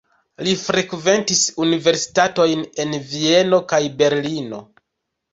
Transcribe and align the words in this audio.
Li 0.45 0.51
frekventis 0.59 1.41
universitatojn 1.65 2.63
en 2.85 2.95
Vieno 3.11 3.59
kaj 3.75 3.81
Berlino. 4.01 4.63